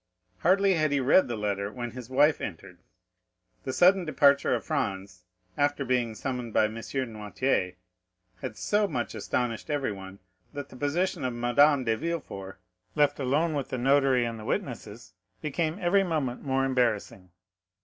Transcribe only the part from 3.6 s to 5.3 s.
The sudden departure of Franz,